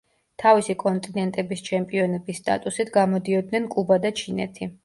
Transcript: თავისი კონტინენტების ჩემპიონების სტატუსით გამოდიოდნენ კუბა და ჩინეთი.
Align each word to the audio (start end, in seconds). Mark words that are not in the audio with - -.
თავისი 0.43 0.75
კონტინენტების 0.83 1.61
ჩემპიონების 1.69 2.41
სტატუსით 2.43 2.93
გამოდიოდნენ 2.99 3.73
კუბა 3.77 4.03
და 4.09 4.15
ჩინეთი. 4.23 4.73